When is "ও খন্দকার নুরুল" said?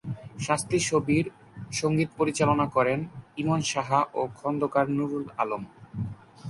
4.13-5.25